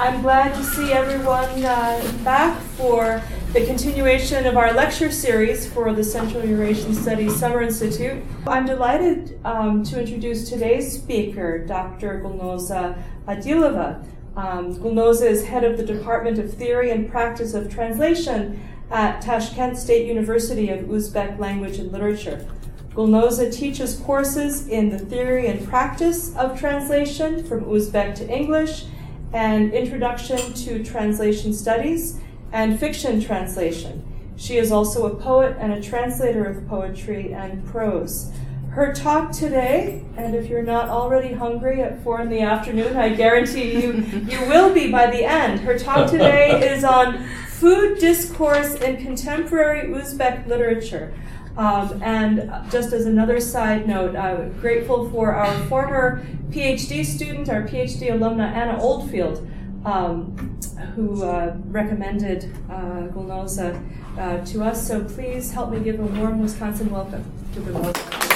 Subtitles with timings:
[0.00, 3.22] I'm glad to see everyone uh, back for
[3.52, 8.22] the continuation of our lecture series for the Central Eurasian Studies Summer Institute.
[8.46, 12.22] I'm delighted um, to introduce today's speaker, Dr.
[12.24, 14.02] Gulnoza Adilova.
[14.36, 18.58] Um, Gulnoza is head of the Department of Theory and Practice of Translation
[18.90, 22.48] at Tashkent State University of Uzbek Language and Literature.
[22.94, 28.86] Gulnoza teaches courses in the theory and practice of translation from Uzbek to English
[29.32, 32.18] and Introduction to Translation Studies
[32.52, 34.04] and Fiction Translation.
[34.36, 38.32] She is also a poet and a translator of poetry and prose.
[38.70, 43.10] Her talk today, and if you're not already hungry at four in the afternoon, I
[43.10, 45.60] guarantee you you will be by the end.
[45.60, 51.12] Her talk today is on food discourse in contemporary Uzbek literature.
[51.56, 57.62] Um, and just as another side note, I'm grateful for our former PhD student, our
[57.62, 59.46] PhD alumna Anna Oldfield,
[59.84, 60.58] um,
[60.94, 63.80] who uh, recommended uh, Gulnoza
[64.18, 64.86] uh, to us.
[64.86, 68.30] So please help me give a warm Wisconsin welcome to Gulnoza.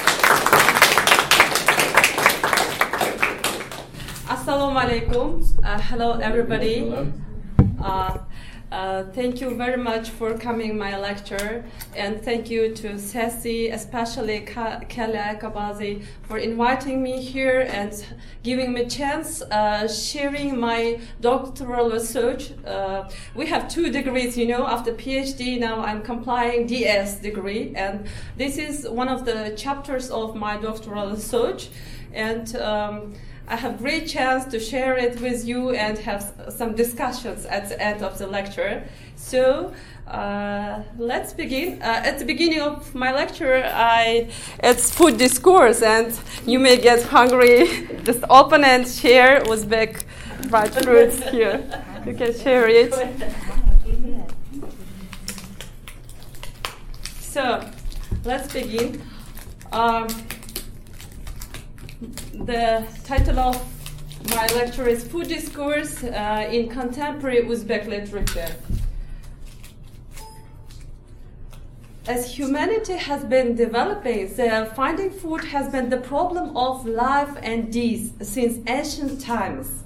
[4.26, 5.64] Assalamu alaikum.
[5.64, 6.92] Uh, hello, everybody.
[7.80, 8.18] Uh,
[8.75, 14.41] uh, thank you very much for coming my lecture, and thank you to CESSI, especially
[14.41, 18.05] Kelly Kabazi, for inviting me here and
[18.42, 22.50] giving me chance uh, sharing my doctoral research.
[22.66, 24.66] Uh, we have two degrees, you know.
[24.66, 30.34] After PhD, now I'm complying DS degree, and this is one of the chapters of
[30.34, 31.69] my doctoral research,
[32.12, 32.56] and.
[32.56, 33.15] Um,
[33.47, 37.81] I have great chance to share it with you and have some discussions at the
[37.81, 38.84] end of the lecture.
[39.16, 39.75] So
[40.06, 41.83] uh, let's begin.
[41.83, 44.31] Uh, at the beginning of my lecture, I
[44.62, 47.87] it's food discourse, and you may get hungry.
[48.04, 50.04] Just open and share with Uzbek
[50.49, 51.62] dried fruits here.
[52.06, 52.94] You can share it.
[57.21, 57.69] So
[58.25, 59.03] let's begin.
[59.72, 60.06] Um,
[62.32, 68.54] the title of my lecture is Food Discourse uh, in Contemporary Uzbek Literature.
[72.06, 78.26] As humanity has been developing, finding food has been the problem of life and death
[78.26, 79.84] since ancient times.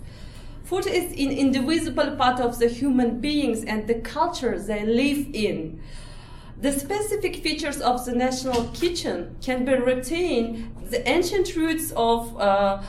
[0.64, 5.80] Food is an indivisible part of the human beings and the culture they live in.
[6.60, 12.82] The specific features of the national kitchen can be retained the ancient roots of uh,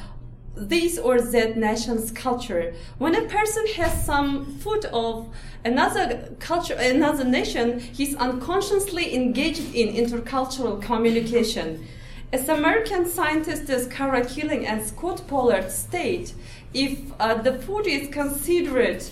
[0.55, 2.73] this or that nation's culture.
[2.97, 5.29] When a person has some food of
[5.63, 11.87] another culture, another nation, he's unconsciously engaged in intercultural communication.
[12.33, 16.33] As American scientists Kara Killing and Scott Pollard state,
[16.73, 19.03] if uh, the food is considered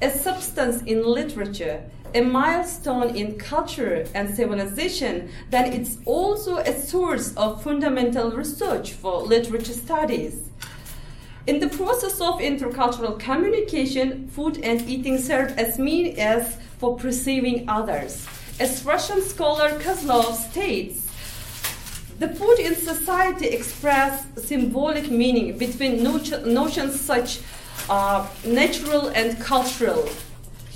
[0.00, 1.82] a substance in literature,
[2.14, 9.22] a milestone in culture and civilization, then it's also a source of fundamental research for
[9.22, 10.50] literature studies.
[11.46, 17.68] In the process of intercultural communication, food and eating serve as means as for perceiving
[17.68, 18.26] others.
[18.58, 21.06] As Russian scholar Kozlov states,
[22.18, 27.40] the food in society express symbolic meaning between notions such
[27.90, 30.08] uh, natural and cultural,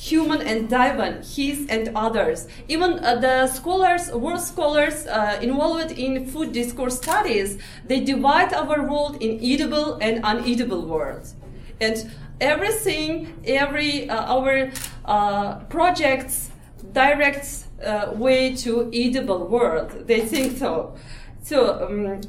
[0.00, 2.48] human and divine, his and others.
[2.68, 8.82] Even uh, the scholars, world scholars uh, involved in food discourse studies, they divide our
[8.90, 11.34] world in eatable and uneatable worlds.
[11.80, 12.10] And
[12.40, 14.70] everything, every uh, our
[15.04, 16.50] uh, projects
[16.92, 20.06] directs uh, way to eatable world.
[20.06, 20.96] They think so.
[21.42, 22.20] So um,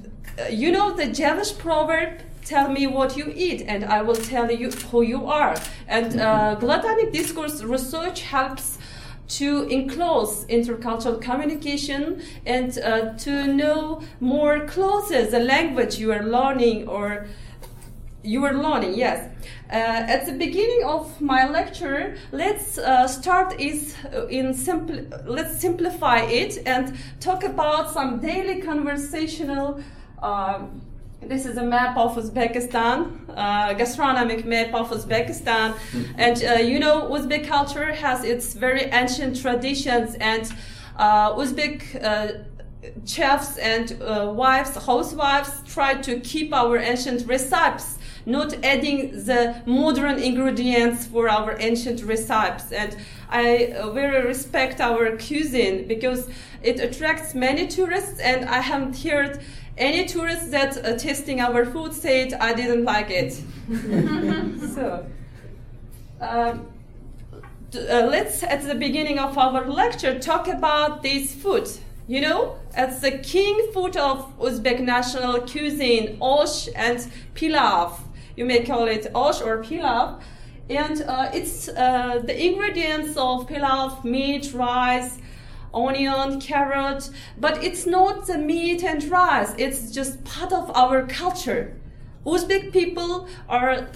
[0.52, 4.70] you know the Jewish proverb tell me what you eat and I will tell you
[4.90, 5.56] who you are.
[5.88, 8.78] And uh, gluttonic discourse research helps
[9.40, 16.78] to enclose intercultural communication and uh, to know more closer the language you are learning
[16.96, 17.28] or
[18.24, 19.20] you are learning yes
[19.70, 25.56] uh, at the beginning of my lecture let's uh, start is uh, in simple let's
[25.60, 26.86] simplify it and
[27.20, 29.82] talk about some daily conversational
[30.22, 30.60] uh,
[31.22, 35.76] this is a map of Uzbekistan, uh, gastronomic map of Uzbekistan.
[36.18, 40.52] and uh, you know, Uzbek culture has its very ancient traditions, and
[40.98, 42.44] uh, Uzbek uh,
[43.06, 50.18] chefs and uh, wives, housewives, try to keep our ancient recipes, not adding the modern
[50.18, 52.72] ingredients for our ancient recipes.
[52.72, 52.98] And
[53.30, 56.30] I uh, very respect our cuisine because
[56.64, 59.42] it attracts many tourists, and I haven't heard
[59.82, 63.34] any tourists that uh, tasting our food said I didn't like it.
[64.76, 65.06] so,
[66.22, 66.68] um,
[67.74, 71.68] uh, let's at the beginning of our lecture talk about this food.
[72.08, 77.00] You know, it's the king food of Uzbek national cuisine, osh and
[77.34, 78.00] pilaf.
[78.36, 80.22] You may call it osh or pilaf.
[80.70, 85.18] And uh, it's uh, the ingredients of pilaf, meat, rice,
[85.74, 89.54] onion, carrot, but it's not the meat and rice.
[89.58, 91.74] It's just part of our culture.
[92.26, 93.88] Uzbek people are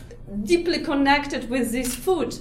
[0.43, 2.35] deeply connected with this food.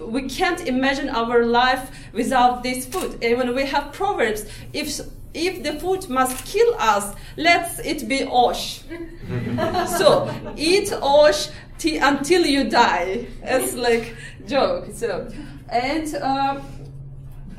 [0.00, 3.22] We can't imagine our life without this food.
[3.22, 4.46] Even we have proverbs.
[4.72, 5.00] If
[5.34, 8.80] if the food must kill us, let it be osh.
[9.98, 11.48] so eat osh
[11.78, 13.26] t- until you die.
[13.42, 14.88] It's like joke.
[14.92, 15.30] So
[15.68, 16.14] and.
[16.14, 16.60] Uh,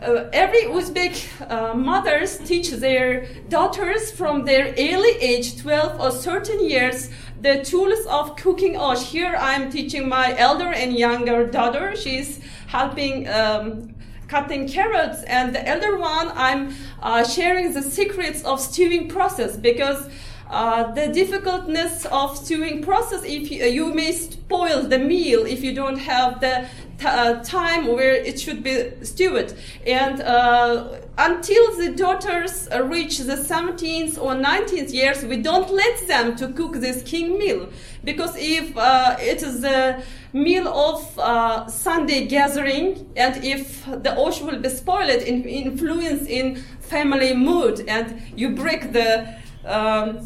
[0.02, 6.70] uh, every Uzbek uh, mothers teach their daughters from their early age, 12 or 13
[6.70, 7.10] years,
[7.42, 9.12] the tools of cooking osh.
[9.12, 11.96] Here I'm teaching my elder and younger daughter.
[11.96, 13.96] She's helping um,
[14.28, 20.10] cutting carrots, and the elder one I'm uh, sharing the secrets of stewing process because.
[20.52, 25.76] Uh, the difficultness of stewing process if you, you, may spoil the meal if you
[25.76, 26.68] don't have the
[27.06, 29.54] uh, time where it should be stewed
[29.86, 36.36] and uh, until the daughters reach the 17th or 19th years we don't let them
[36.36, 37.70] to cook this king meal
[38.04, 40.04] because if uh, it is the
[40.34, 46.56] meal of uh, sunday gathering and if the osh will be spoiled in influence in
[46.80, 49.36] family mood and you break the
[49.66, 50.20] um,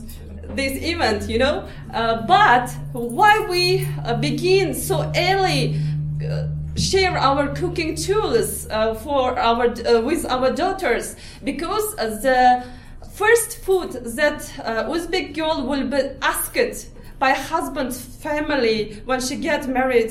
[0.49, 1.67] this event, you know.
[1.93, 5.79] Uh, but why we uh, begin so early?
[6.23, 12.63] Uh, share our cooking tools uh, for our uh, with our daughters because the
[13.13, 14.39] first food that
[14.93, 16.89] Uzbek girl will be asked
[17.19, 20.09] by husband's family when she get married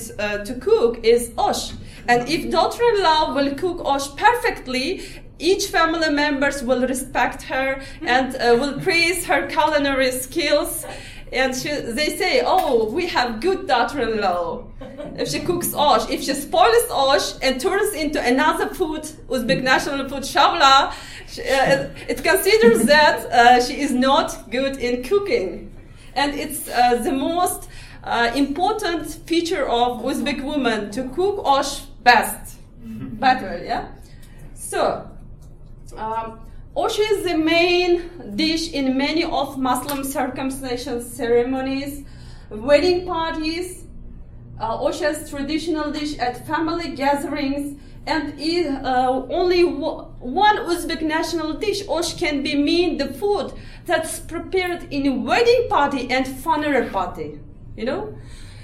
[0.48, 1.72] to cook is osh.
[2.08, 5.02] And if daughter-in-law will cook osh perfectly,
[5.42, 10.86] each family members will respect her and uh, will praise her culinary skills
[11.32, 14.64] and she, they say, "Oh, we have good daughter-in-law.
[15.16, 20.08] If she cooks osh, if she spoils osh and turns into another food, Uzbek national
[20.08, 20.92] food, shavla,
[21.26, 25.74] she, uh, it considers that uh, she is not good in cooking,
[26.14, 27.68] and it's uh, the most
[28.04, 33.88] uh, important feature of Uzbek women to cook osh best, better, yeah.
[34.54, 35.08] So."
[35.96, 36.40] Um,
[36.74, 42.02] Osh is the main dish in many of Muslim circumcision ceremonies,
[42.48, 43.84] wedding parties.
[44.58, 51.52] Uh, Osh is traditional dish at family gatherings and is uh, only one Uzbek national
[51.54, 51.86] dish.
[51.88, 53.52] Osh can be mean the food
[53.84, 57.38] that's prepared in a wedding party and funeral party.
[57.76, 58.18] You know.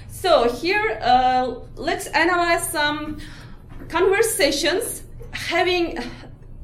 [0.07, 3.19] So here, uh, let's analyze some
[3.87, 5.99] conversations having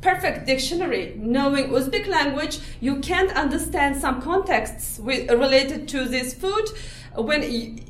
[0.05, 1.13] perfect dictionary.
[1.17, 6.65] Knowing Uzbek language, you can't understand some contexts with, related to this food
[7.15, 7.41] when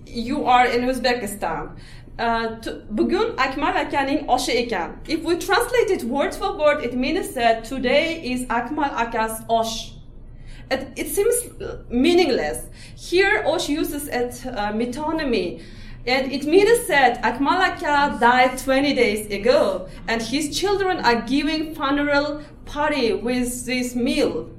[0.06, 1.78] you are in Uzbekistan.
[2.18, 2.56] Uh,
[2.90, 4.90] bugün Akmal Aka'nın oshi ekan.
[5.08, 9.92] If we translate it word for word, it means that today is Akmal Aka's osh.
[10.72, 11.36] It, it seems
[11.90, 12.60] meaningless.
[12.96, 15.62] Here, osh uses it uh, metonymy.
[16.08, 21.74] And it means that Akmal Aka died 20 days ago, and his children are giving
[21.74, 24.50] funeral party with this meal.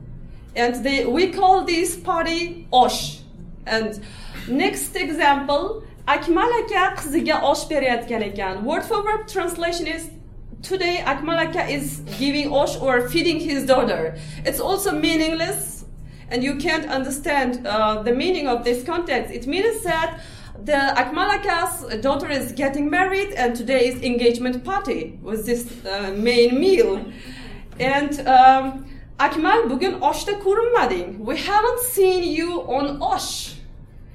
[0.56, 3.20] And they, we call this party Osh.
[3.64, 4.00] And
[4.48, 8.62] next example, Akmal Aka osh berayotgan ekan.
[8.62, 10.10] Word for word translation is
[10.62, 14.16] today Akmal Aka is giving osh or feeding his daughter.
[14.44, 15.84] It's also meaningless,
[16.30, 19.32] and you can't understand uh, the meaning of this context.
[19.32, 20.20] It means that
[20.66, 26.58] the Akmalaka's daughter is getting married, and today is engagement party with this uh, main
[26.58, 27.04] meal.
[27.78, 28.86] And um,
[29.20, 31.18] Akmal bugün oshda ko'rinmading.
[31.20, 33.54] We haven't seen you on osh.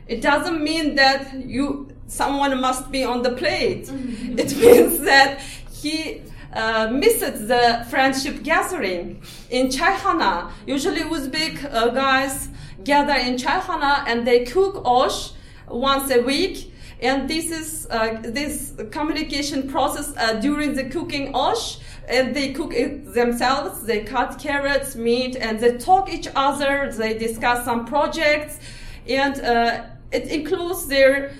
[0.07, 3.85] It doesn't mean that you someone must be on the plate.
[3.85, 4.37] Mm-hmm.
[4.37, 5.39] It means that
[5.71, 6.21] he
[6.53, 10.51] uh, missed the friendship gathering in Chayhana.
[10.67, 12.49] Usually Uzbek uh, guys
[12.83, 15.31] gather in chaykhana and they cook osh
[15.71, 16.73] once a week.
[17.01, 21.79] And this is uh, this communication process uh, during the cooking osh.
[22.07, 23.83] And they cook it themselves.
[23.83, 26.91] They cut carrots, meat, and they talk each other.
[26.91, 28.59] They discuss some projects,
[29.07, 31.33] and uh, it includes their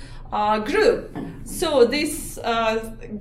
[0.66, 1.18] group.
[1.44, 2.40] So this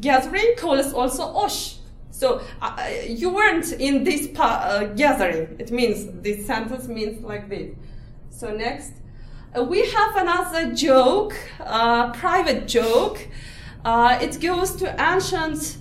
[0.01, 1.81] gathering calls also Osh.
[2.21, 5.57] So uh, you weren't in this uh, gathering.
[5.59, 7.75] It means this sentence means like this.
[8.29, 8.93] So next,
[9.57, 13.27] we have another joke, uh, private joke.
[13.85, 15.77] it goes to ancient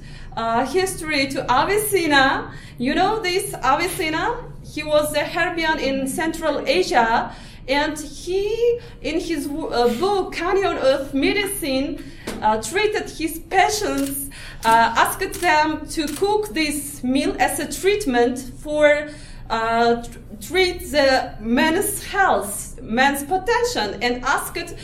[0.70, 2.52] history to Avicenna.
[2.78, 4.44] You know this Avicenna?
[4.64, 7.36] He was a Herbian in Central Asia
[7.70, 12.04] and he, in his uh, book, Canon of Medicine,
[12.42, 14.30] uh, treated his patients,
[14.66, 19.10] uh, asked them to cook this meal as a treatment for
[19.50, 20.04] uh,
[20.42, 24.76] treat the man's health, man's potential, and asked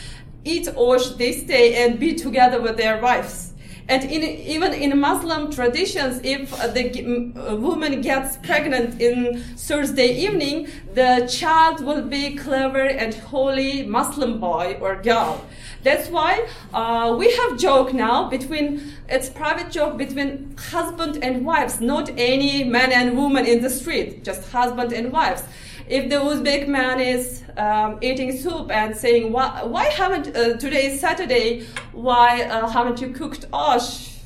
[0.44, 3.52] eat or should they stay and be together with their wives.
[3.88, 11.28] And in, even in Muslim traditions, if the woman gets pregnant in Thursday evening, the
[11.30, 15.44] child will be clever and holy Muslim boy or girl.
[15.86, 21.80] That's why uh, we have joke now between it's private joke between husband and wives,
[21.80, 25.44] not any man and woman in the street, just husband and wives.
[25.86, 30.86] If the Uzbek man is um, eating soup and saying, why, why haven't, uh, today
[30.86, 34.16] is Saturday, why uh, haven't you cooked osh?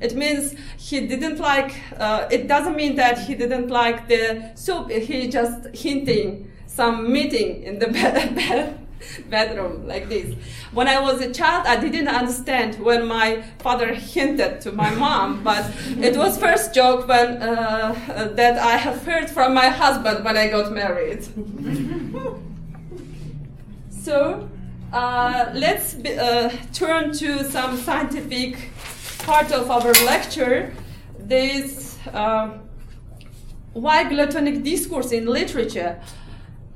[0.00, 4.88] It means he didn't like, uh, it doesn't mean that he didn't like the soup,
[4.92, 7.88] he just hinting some meeting in the
[8.36, 8.78] bed
[9.30, 10.34] bedroom like this.
[10.72, 15.42] When I was a child, I didn't understand when my father hinted to my mom,
[15.42, 20.36] but it was first joke when uh, that I have heard from my husband when
[20.36, 21.24] I got married.
[23.90, 24.48] so
[24.92, 28.56] uh, let's be, uh, turn to some scientific
[29.20, 30.72] part of our lecture.
[31.18, 32.58] This uh,
[33.72, 36.00] why gluttonic discourse in literature.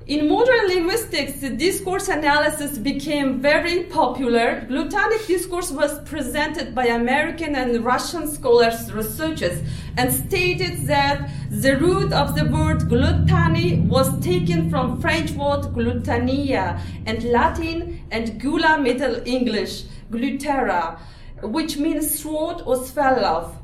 [0.07, 4.67] In modern linguistics, the discourse analysis became very popular.
[4.69, 9.63] Gluttonic discourse was presented by American and Russian scholars, researchers,
[9.97, 16.79] and stated that the root of the word gluttony was taken from French word glutania
[17.07, 20.99] and Latin and gula Middle English, glutera,
[21.41, 23.57] which means throat or swell of.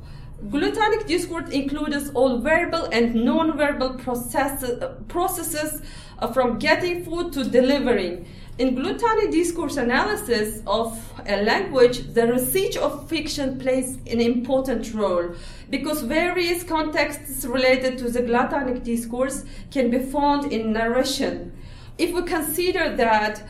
[0.48, 5.82] Gluttonic discourse includes all verbal and non-verbal process, uh, processes
[6.20, 8.26] uh, from getting food to delivering.
[8.58, 15.34] In gluttonic discourse analysis of a language, the research of fiction plays an important role
[15.70, 21.52] because various contexts related to the gluttonic discourse can be found in narration.
[21.96, 23.42] If we consider that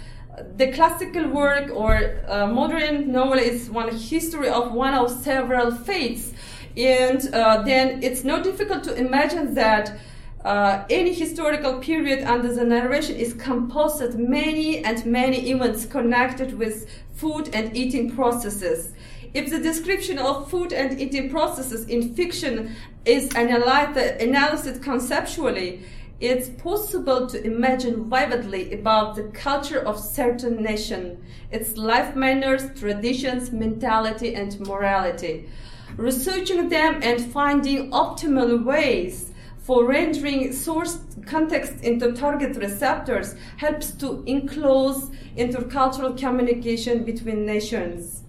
[0.57, 6.33] the classical work or uh, modern novel is one history of one of several fates,
[6.77, 9.99] and uh, then it's not difficult to imagine that
[10.45, 16.59] uh, any historical period under the narration is composed of many and many events connected
[16.59, 18.95] with food and eating processes.
[19.35, 25.83] If the description of food and eating processes in fiction is analyzed, analyzed conceptually,
[26.21, 33.53] it's possible to imagine vividly about the culture of certain nation, its life manners, traditions,
[33.53, 35.49] mentality, and morality.
[35.97, 39.30] Researching them and finding optimal ways
[39.71, 48.25] for rendering source context into target receptors helps to enclose intercultural communication between nations.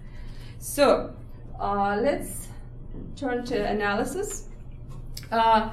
[0.59, 1.15] So
[1.59, 2.47] uh, let's
[3.15, 4.49] turn to analysis.
[5.31, 5.71] Uh,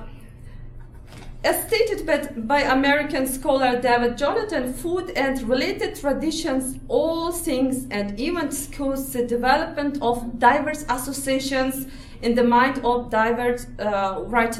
[1.45, 2.07] as stated
[2.49, 9.27] by, American scholar David Jonathan, food and related traditions, all things and events cause the
[9.27, 11.87] development of diverse associations
[12.23, 14.59] in the mind of diverse uh, right,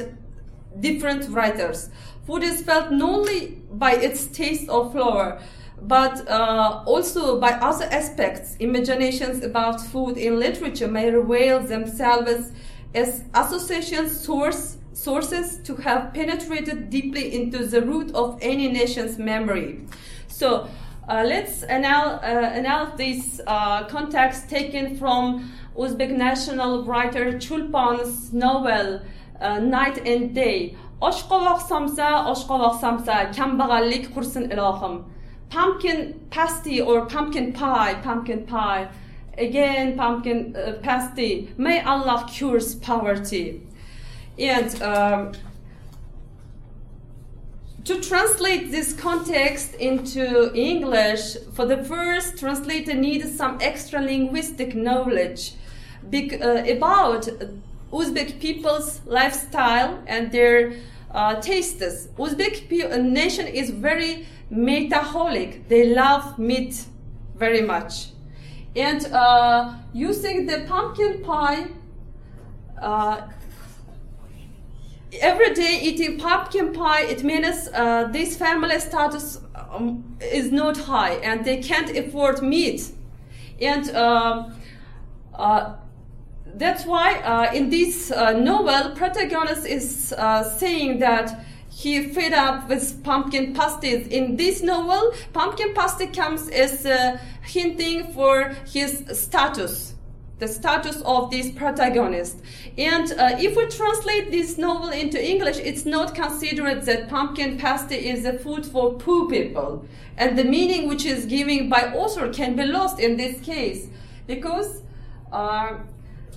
[0.79, 1.89] different writers.
[2.25, 5.39] Food is felt not only by its taste or flavor,
[5.81, 8.55] but uh, also by other aspects.
[8.59, 12.51] Imaginations about food in literature may reveal themselves
[12.93, 19.85] as association source, sources to have penetrated deeply into the root of any nation's memory.
[20.27, 20.67] So
[21.07, 29.01] uh, let's uh, analyze this uh, context taken from Uzbek national writer Chulpan's novel
[29.39, 30.75] night and day.
[31.01, 35.05] Oshqovoq somsa oshqovoq somsa kambag'allik qursin ilohim.
[35.49, 38.89] Pumpkin pasty or pumpkin pie pumpkin pie.
[39.37, 41.49] Again pumpkin uh, pasty.
[41.57, 43.61] May allah cures poverty.
[44.37, 45.31] And um,
[47.85, 55.53] to translate this context into English, for the first, translator needs some extra linguistic knowledge
[56.13, 57.27] uh, about
[57.91, 60.73] Uzbek people's lifestyle and their
[61.11, 62.07] uh, tastes.
[62.17, 65.67] Uzbek pe- nation is very meataholic.
[65.67, 66.85] They love meat
[67.35, 68.09] very much.
[68.75, 71.67] And uh, using the pumpkin pie,
[72.79, 73.21] uh,
[75.19, 81.15] every day eating pumpkin pie, it means uh, this family status um, is not high
[81.15, 82.91] and they can't afford meat.
[83.59, 84.49] And uh,
[86.55, 92.67] that's why uh, in this uh, novel, protagonist is uh, saying that he fed up
[92.67, 94.07] with pumpkin pasties.
[94.07, 99.95] In this novel, pumpkin pasty comes as a hinting for his status
[100.39, 102.39] the status of this protagonist.
[102.77, 107.95] And uh, if we translate this novel into English, it's not considered that pumpkin pasty
[107.95, 109.85] is a food for poor people.
[110.17, 113.87] And the meaning which is given by author can be lost in this case.
[114.27, 114.81] Because
[115.31, 115.77] uh,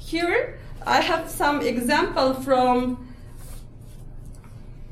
[0.03, 3.09] here I have some example from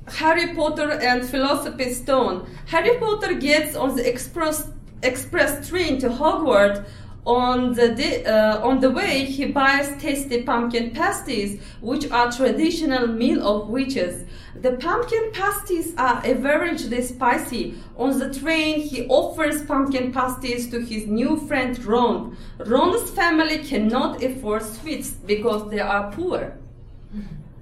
[0.07, 2.49] Harry Potter and Philosophy Stone.
[2.67, 4.71] Harry Potter gets on the express
[5.03, 6.85] express train to Hogwarts
[7.27, 13.47] on the uh, on the way he buys tasty pumpkin pasties which are traditional meal
[13.47, 14.25] of witches.
[14.55, 17.75] The pumpkin pasties are averagely spicy.
[17.97, 22.37] On the train he offers pumpkin pasties to his new friend ron.
[22.59, 26.57] Ron's family cannot afford sweets because they are poor.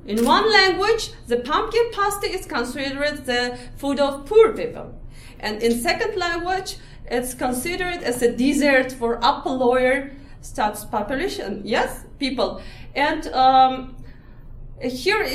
[0.07, 4.95] In one language the pumpkin pasty is considered the food of poor people.
[5.41, 6.77] And in second language
[7.11, 10.11] it's considered as a dessert for upper lower
[10.41, 11.63] status population.
[11.65, 12.61] Yes, people.
[12.95, 13.97] And um,
[14.81, 15.27] here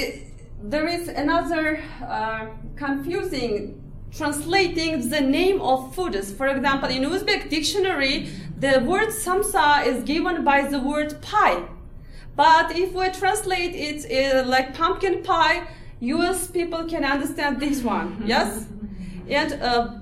[0.61, 3.79] there is another uh, confusing
[4.15, 6.31] translating the name of foods.
[6.31, 11.63] For example, in Uzbek dictionary, the word samsa is given by the word pie.
[12.35, 15.67] But if we translate it uh, like pumpkin pie,
[15.99, 18.23] US people can understand this one.
[18.25, 18.67] Yes?
[19.29, 19.95] And uh,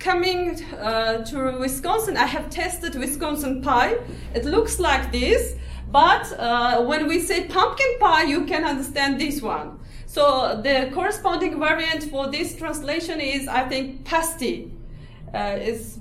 [0.00, 3.98] coming uh, to Wisconsin, I have tested Wisconsin pie.
[4.34, 5.56] It looks like this,
[5.92, 9.78] but uh, when we say pumpkin pie, you can understand this one.
[10.06, 14.72] So the corresponding variant for this translation is, I think, pasty.
[15.32, 15.98] Uh, it's,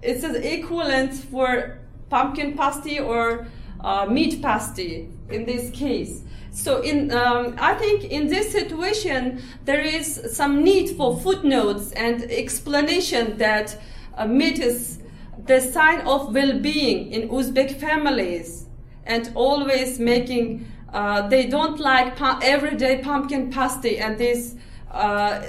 [0.00, 3.46] it's an equivalent for pumpkin pasty or
[3.80, 6.22] uh, meat pasty in this case.
[6.58, 12.24] So in, um, I think in this situation, there is some need for footnotes and
[12.24, 13.78] explanation that
[14.16, 14.98] uh, meat is
[15.46, 18.66] the sign of well-being in Uzbek families
[19.06, 24.56] and always making, uh, they don't like everyday pumpkin pasty and this,
[24.90, 25.40] uh,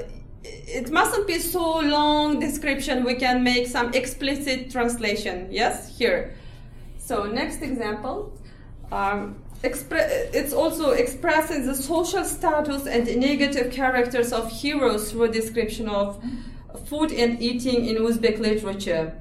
[0.44, 3.04] it mustn't be so long description.
[3.04, 5.48] We can make some explicit translation.
[5.50, 6.36] Yes, here.
[7.00, 8.32] So next example.
[8.92, 16.24] Um, it's also expressing the social status and negative characters of heroes through description of
[16.86, 19.20] food and eating in Uzbek literature.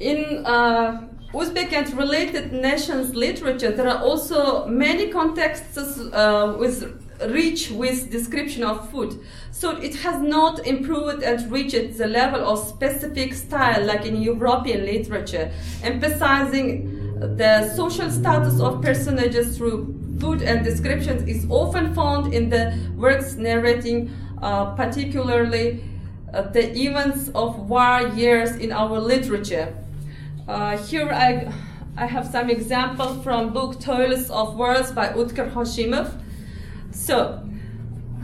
[0.00, 7.70] In uh, Uzbek and related nations literature, there are also many contexts uh, with rich
[7.70, 9.20] with description of food.
[9.50, 14.84] So it has not improved and reached the level of specific style like in European
[14.84, 15.50] literature,
[15.82, 22.78] emphasizing the social status of personages through food and descriptions is often found in the
[22.96, 24.10] works narrating
[24.42, 25.82] uh, particularly
[26.32, 29.74] uh, the events of war years in our literature.
[30.46, 31.52] Uh, here I,
[31.96, 36.12] I have some example from book Toils of Wars by Utkir Hoshimov.
[36.90, 37.42] So,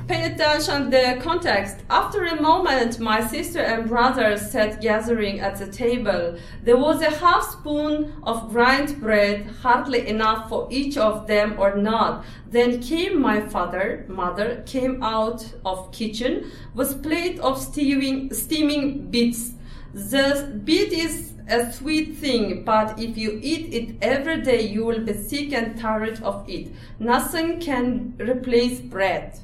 [0.06, 1.76] Pay attention to the context.
[1.88, 6.36] After a moment, my sister and brother sat gathering at the table.
[6.62, 11.76] There was a half spoon of grind bread, hardly enough for each of them or
[11.76, 12.22] not.
[12.50, 19.52] Then came my father, mother, came out of kitchen with plate of steaming, steaming beets.
[19.94, 25.00] The beet is a sweet thing, but if you eat it every day, you will
[25.00, 26.74] be sick and tired of it.
[26.98, 29.38] Nothing can replace bread.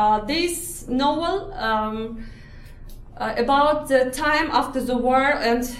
[0.00, 2.24] Uh, this novel um,
[3.18, 5.76] uh, about the time after the war and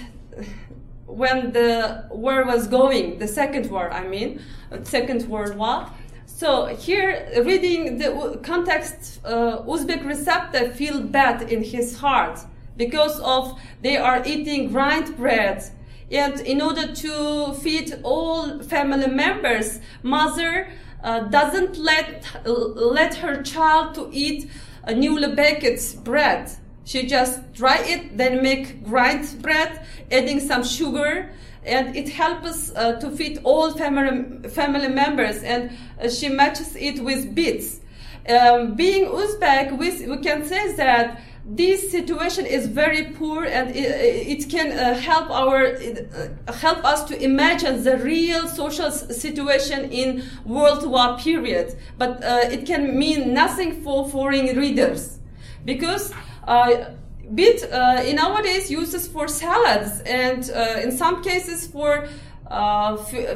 [1.07, 4.39] when the war was going, the second war, I mean,
[4.83, 5.89] second world war.
[6.27, 12.41] So here, reading the context, uh, Uzbek receptor feel bad in his heart
[12.77, 15.63] because of they are eating grind bread.
[16.11, 20.67] And in order to feed all family members, mother
[21.03, 24.49] uh, doesn't let let her child to eat
[24.83, 26.51] a newly baked bread.
[26.85, 31.31] She just dry it, then make grind bread, adding some sugar,
[31.63, 35.43] and it helps uh, to feed all family, family members.
[35.43, 37.79] And uh, she matches it with beets.
[38.27, 43.77] Um, being Uzbek, we, we can say that this situation is very poor and it,
[43.77, 50.23] it can uh, help our uh, help us to imagine the real social situation in
[50.45, 51.75] world war period.
[51.97, 55.17] But uh, it can mean nothing for foreign readers.
[55.65, 56.13] Because
[56.47, 56.91] uh,
[57.33, 62.07] beet uh, in nowadays uses for salads and uh, in some cases for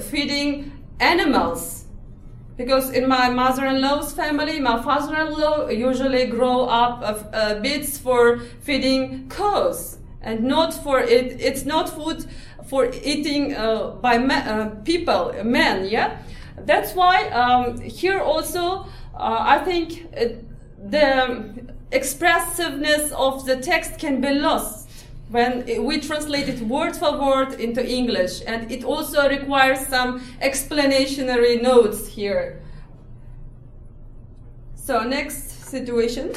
[0.02, 1.85] feeding animals
[2.58, 9.30] because in my mother-in-law's family, my father-in-law usually grow up of uh, beets for feeding
[9.30, 11.40] cows and not for it.
[11.40, 12.26] It's not food
[12.66, 15.88] for eating uh, by uh, people, men.
[15.90, 16.18] Yeah,
[16.58, 20.44] that's why um, here also uh, I think it,
[20.90, 24.85] the expressiveness of the text can be lost
[25.30, 31.58] when we translate it word for word into English, and it also requires some explanatory
[31.58, 32.62] notes here.
[34.76, 36.34] So, next situation.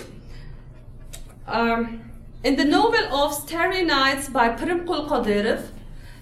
[1.47, 2.11] Um,
[2.45, 5.69] in the novel of Starry Nights by Pirimqul Qadirov,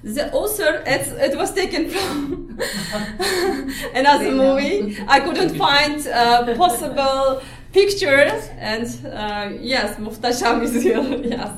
[0.02, 2.58] the author, it was taken from
[3.94, 4.96] another movie.
[5.08, 11.50] I couldn't find uh, possible pictures, and uh, yes, Muhtasham is here, yes.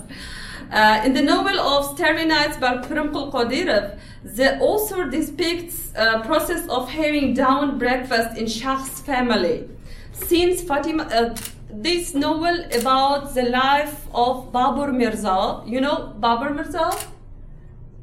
[0.70, 6.68] Uh, in the novel of Starry Nights by Pirimqul Qadirov, the author depicts a process
[6.68, 9.66] of having down breakfast in Shah's family.
[10.12, 11.34] Since Fatima, uh,
[11.70, 16.90] this novel about the life of Babur Mirza, you know Babur Mirza?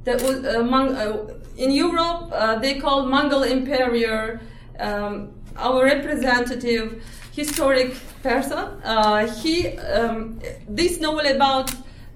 [0.05, 4.39] That was among, uh, in Europe uh, they call Mongol Emperor,
[4.79, 8.81] um, our representative historic person.
[8.83, 11.71] Uh, he um, this novel about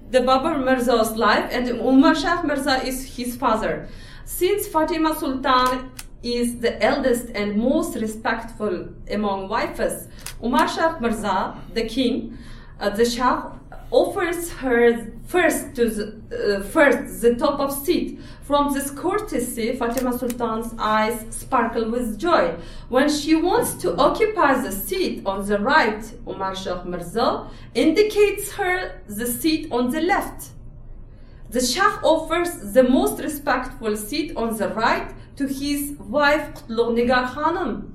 [0.10, 3.88] the Babur Mirza's life, and Umar Shah Mirza is his father.
[4.26, 5.92] Since Fatima Sultan
[6.24, 10.08] is the eldest and most respectful among wives,
[10.44, 12.38] Umar Shah Mirza, the king,
[12.80, 13.52] uh, the Shah,
[13.92, 18.20] offers her first to the, uh, first the top of seat.
[18.44, 22.56] From this courtesy, Fatima Sultan's eyes sparkle with joy.
[22.90, 29.02] When she wants to occupy the seat on the right, Umar Shah Mirza indicates her
[29.08, 30.50] the seat on the left.
[31.50, 37.28] The Shah offers the most respectful seat on the right to his wife Qutlugh Nigar
[37.34, 37.92] Khanum.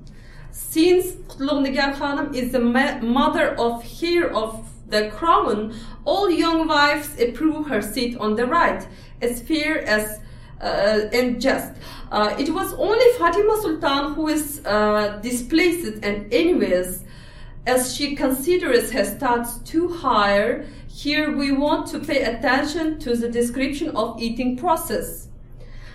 [0.50, 7.20] Since Qutlugh Nigar Khanum is the mother of heir of the crown, all young wives
[7.20, 8.86] approve her seat on the right,
[9.20, 10.20] as fair as
[10.60, 11.72] uh, and just.
[12.10, 17.04] Uh, it was only Fatima Sultan who is uh, displaced and envious,
[17.66, 20.64] as she considers her stats too high.
[20.86, 25.28] Here we want to pay attention to the description of eating process.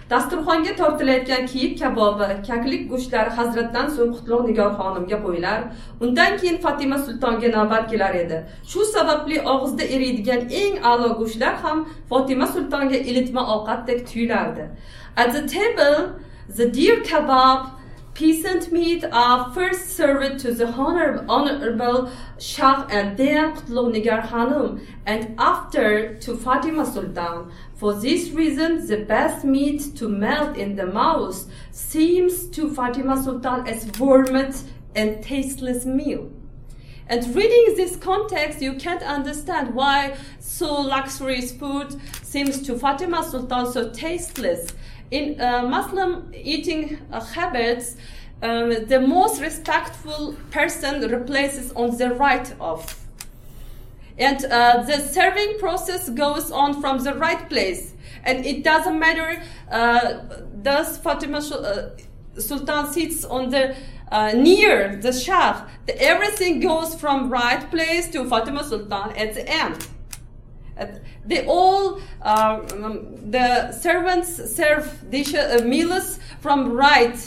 [0.09, 5.59] Dasturxonga tortilayotgan kiyik kabobi kaklik go'shtlari hazratdan so'ng qutlug' nigor xonimga qo'yilar.
[6.03, 8.37] Undan keyin fatima sultonga navbat kelar edi.
[8.71, 11.77] Shu sababli og'izda eriydigan eng a'lo go'shtlar ham
[12.11, 14.65] fotima sultonga ilitma ovqatdek tuyulardi.
[15.17, 15.97] At the table
[16.57, 17.59] the deer kebab
[18.19, 24.81] peasant meat are first served to the honor, honorable Shah and then Qutlug Nigar Khanum
[25.05, 27.51] and after to Fatima Sultan.
[27.79, 33.65] For this reason, the best meat to melt in the mouth seems to Fatima Sultan
[33.67, 34.61] as vomit
[34.95, 36.29] and tasteless meal.
[37.07, 43.71] And reading this context, you can't understand why so luxurious food seems to Fatima Sultan
[43.71, 44.73] so tasteless
[45.09, 47.95] in uh, Muslim eating uh, habits,
[48.41, 52.98] um, the most respectful person replaces on the right of.
[54.19, 57.93] And uh, the serving process goes on from the right place.
[58.23, 60.13] And it doesn't matter, uh,
[60.61, 61.91] does Fatima uh,
[62.37, 63.75] Sultan sits on the
[64.11, 65.67] uh, near the Shah.
[65.85, 69.87] The, everything goes from right place to Fatima Sultan at the end.
[71.25, 77.19] They all, um, the servants serve dishes, uh, meals from right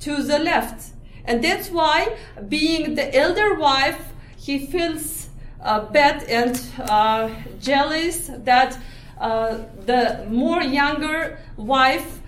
[0.00, 0.92] to the left.
[1.24, 2.16] And that's why,
[2.48, 5.25] being the elder wife, he feels
[5.66, 7.28] uh, bad and uh,
[7.60, 8.78] jealous that
[9.20, 12.20] uh, the more younger wife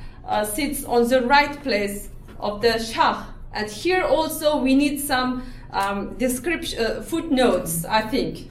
[0.44, 3.24] sits on the right place of the Shah.
[3.53, 8.51] And here also we need some um, description, uh, footnotes, I think.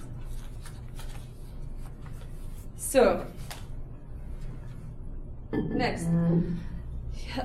[2.77, 3.25] So,
[5.51, 6.07] next.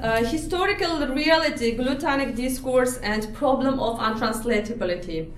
[0.03, 5.31] uh, historical reality, glutanic discourse, and problem of untranslatability.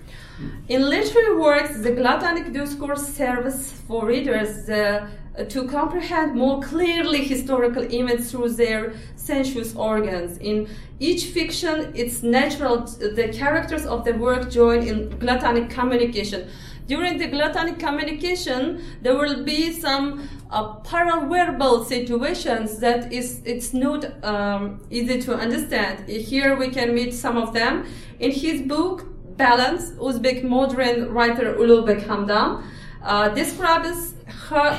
[0.68, 5.08] In literary works, the glutanic discourse serves for readers uh,
[5.48, 10.38] to comprehend more clearly historical events through their sensuous organs.
[10.38, 10.68] In
[10.98, 16.48] each fiction, it's natural the characters of the work join in glutanic communication.
[16.86, 24.22] During the glutanic communication, there will be some uh, paraverbal situations that is it's not
[24.22, 26.08] um, easy to understand.
[26.08, 27.86] Here we can meet some of them.
[28.20, 32.64] In his book, Balance, Uzbek modern writer Ulug'bek Hamdam
[33.02, 34.14] uh, describes
[34.48, 34.72] her,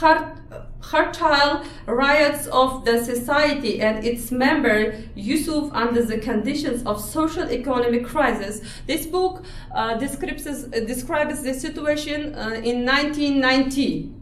[0.00, 0.36] her
[0.82, 8.04] fertile riots of the society and its member Yusuf under the conditions of social economic
[8.04, 8.60] crisis.
[8.86, 9.44] This book
[9.74, 14.14] uh, describes, uh, describes the situation uh, in 1990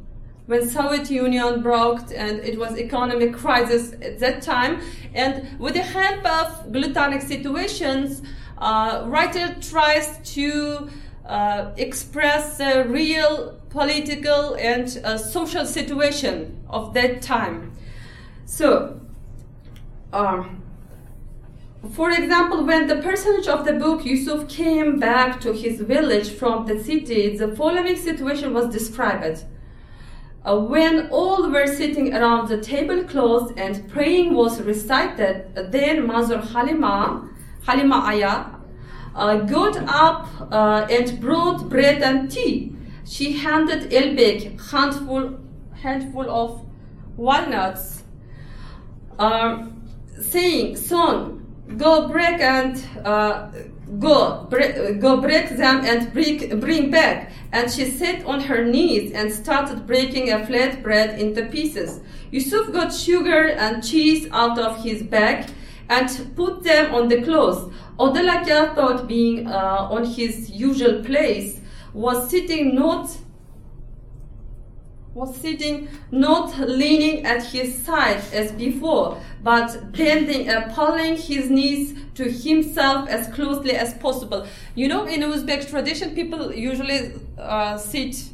[0.47, 4.81] when Soviet Union broke and it was economic crisis at that time.
[5.15, 8.23] And with the help of glutanic situations,
[8.59, 10.89] uh, writer tries to
[11.27, 17.73] uh, express the real political and uh, social situation of that time.
[18.47, 19.01] So,
[20.13, 20.63] um,
[21.93, 26.67] for example, when the personage of the book Yusuf came back to his village from
[26.67, 29.45] the city, the following situation was described.
[30.45, 37.29] Uh, when all were sitting around the tablecloth and praying was recited, then Mother Halima,
[37.65, 38.45] Halima Aya,
[39.15, 42.75] uh, got up uh, and brought bread and tea
[43.09, 45.39] she handed Elbek handful
[45.73, 46.67] handful of
[47.17, 48.03] walnuts,
[49.19, 49.83] um,
[50.21, 53.51] saying, "Son, go break and uh,
[53.99, 59.13] go break, go break them and bring bring back." And she sat on her knees
[59.13, 62.01] and started breaking a flat bread into pieces.
[62.31, 65.49] Yusuf got sugar and cheese out of his bag
[65.89, 67.73] and put them on the clothes.
[67.99, 71.61] Odalaka thought being uh, on his usual place
[71.93, 73.11] was sitting not
[75.15, 81.99] was sitting not leaning at his side as before, but bending and pulling his knees
[82.15, 84.47] to himself as closely as possible.
[84.77, 88.29] You know, in Uzbek tradition, people usually uh, sit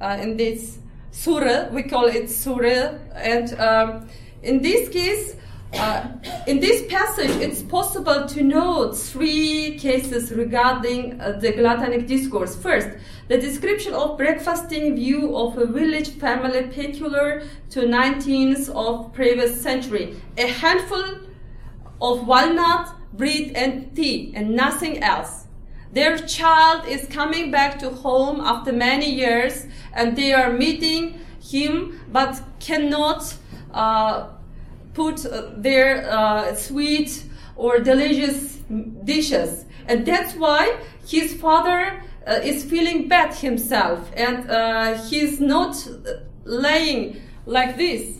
[0.00, 0.78] uh, in this
[1.10, 4.08] surah, we call it surah, and um,
[4.42, 5.34] in this case,
[5.74, 6.06] uh,
[6.46, 12.54] in this passage, it's possible to note three cases regarding uh, the glutanic discourse.
[12.54, 12.88] First,
[13.28, 20.16] the description of breakfasting view of a village family peculiar to 19th of previous century.
[20.36, 21.04] A handful
[22.00, 25.46] of walnut, bread, and tea, and nothing else.
[25.92, 32.00] Their child is coming back to home after many years, and they are meeting him,
[32.10, 33.34] but cannot.
[33.72, 34.28] Uh,
[34.94, 37.24] put uh, their uh, sweet
[37.56, 38.56] or delicious
[39.04, 39.64] dishes.
[39.86, 45.76] And that's why his father uh, is feeling bad himself and uh, he's not
[46.44, 48.18] laying like this.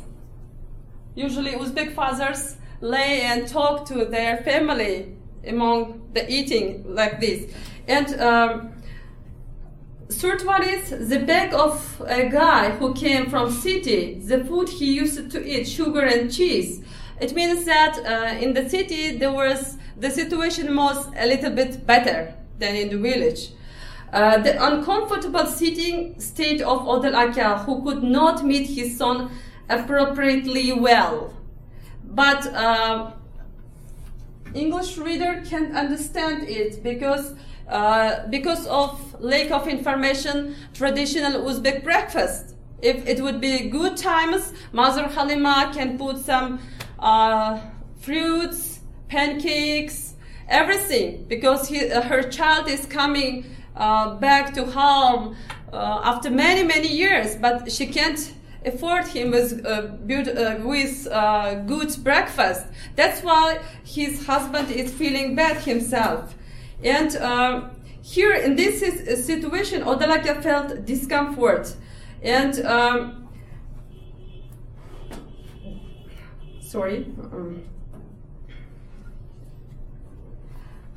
[1.15, 7.55] Usually, Uzbek fathers lay and talk to their family among the eating like this.
[7.87, 8.74] And um,
[10.11, 14.95] Third one is the bag of a guy who came from city, the food he
[14.95, 16.85] used to eat, sugar and cheese.
[17.21, 21.87] It means that uh, in the city there was the situation was a little bit
[21.87, 23.51] better than in the village.
[24.13, 29.31] Uh, the uncomfortable sitting state of Odel Aka, who could not meet his son
[29.69, 31.35] appropriately well.
[32.05, 33.13] But uh,
[34.55, 37.35] English reader can understand it because
[37.69, 42.55] uh, because of lack of information, traditional Uzbek breakfast.
[42.83, 46.61] If it would be good times, Mother Halima can put some
[46.99, 47.59] uh,
[48.01, 50.15] fruits, pancakes,
[50.49, 53.47] everything, because he, uh, her child is coming
[53.77, 55.37] uh, back to home
[55.73, 58.33] uh, after many, many years, but she can't
[58.65, 59.89] afford him with, uh,
[60.63, 62.67] with uh, good breakfast.
[62.97, 66.35] That's why his husband is feeling bad himself.
[66.85, 67.71] And uh,
[68.03, 68.81] here in this
[69.25, 71.75] situation, Odalaka felt discomfort.
[72.23, 73.29] And um,
[76.61, 77.07] sorry.
[77.33, 77.63] Um,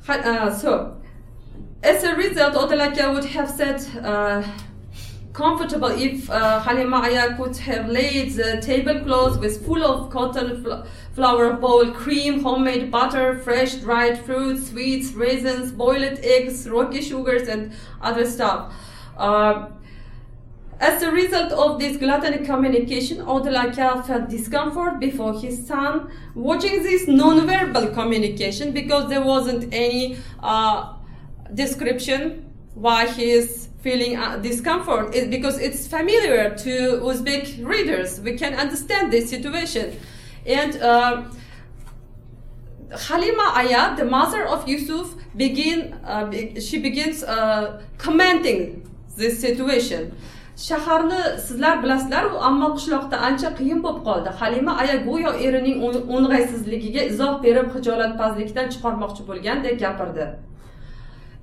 [0.06, 1.00] uh, so,
[1.82, 4.42] as a result, Odalaka would have said uh,
[5.38, 10.82] comfortable if uh, Halima Aya could have laid the tablecloth with full of cotton fl-
[11.14, 17.72] flour bowl, cream, homemade butter, fresh dried fruits, sweets, raisins, boiled eggs, rocky sugars, and
[18.02, 18.74] other stuff.
[19.16, 19.68] Uh,
[20.80, 27.08] As a result of this gluttonic communication, Odilaka felt discomfort before his son watching this
[27.08, 30.94] non-verbal communication because there wasn't any uh,
[31.52, 32.20] description
[32.74, 38.20] why he is feeling uh, discomfort is because it's familiar to Uzbek readers.
[38.20, 39.98] We can understand this situation.
[40.46, 41.24] And uh,
[42.90, 50.16] Halima Aya, the mother of Yusuf, begin, uh, she begins uh, commenting this situation.
[50.58, 57.36] shaharni sizlar bilasizlaru ammo qishloqda ancha qiyin bo'lib qoldi halima aya go'yo erining o'ng'aysizligiga izoh
[57.44, 60.26] berib hijolatpazlikdan chiqarmoqchi bo'lgandek gapirdi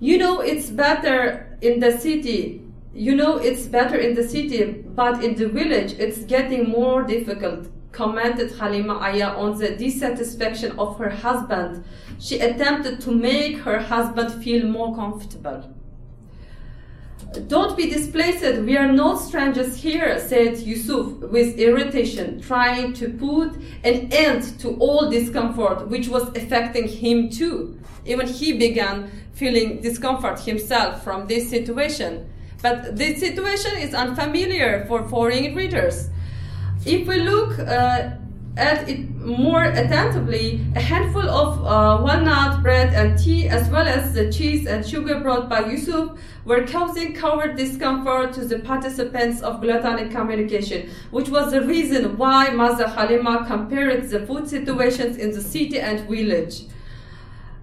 [0.08, 2.62] you know it's better in the city.
[2.94, 7.68] You know it's better in the city but in the village it's getting more difficult
[7.92, 11.84] commented halima aya on the dissatisfaction of her husband.
[12.20, 15.75] She attempted to make her husband feel more comfortable
[17.48, 23.56] don't be displaced, we are not strangers here, said Yusuf with irritation, trying to put
[23.84, 27.80] an end to all discomfort which was affecting him too.
[28.06, 32.30] Even he began feeling discomfort himself from this situation.
[32.62, 36.10] But this situation is unfamiliar for foreign readers.
[36.86, 38.12] If we look uh,
[38.58, 44.14] at it more attentively, a handful of uh, walnut bread and tea, as well as
[44.14, 49.62] the cheese and sugar brought by Yusuf, were causing covert discomfort to the participants of
[49.62, 55.42] gluttonic communication, which was the reason why Maza Halima compared the food situations in the
[55.42, 56.64] city and village.